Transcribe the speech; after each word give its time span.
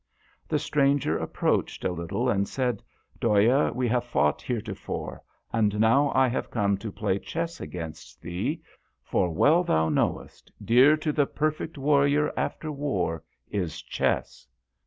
The 0.47 0.57
stranger 0.57 1.15
approached 1.19 1.85
a 1.85 1.91
little, 1.91 2.27
and 2.27 2.47
said," 2.49 2.81
Dhoya 3.21 3.71
we 3.75 3.87
have 3.89 4.03
fought 4.03 4.41
heretofore, 4.41 5.21
and 5.53 5.79
now 5.79 6.11
I 6.15 6.27
have 6.27 6.49
come 6.49 6.75
to 6.79 6.91
play 6.91 7.19
chess 7.19 7.61
against 7.61 8.19
thee, 8.19 8.63
for 9.03 9.29
well 9.29 9.63
thou 9.63 9.89
knowest, 9.89 10.51
dear 10.65 10.97
to 10.97 11.11
the 11.11 11.27
perfect 11.27 11.77
warrior 11.77 12.33
after 12.35 12.71
war 12.71 13.23
is 13.51 13.79
chess." 13.79 14.47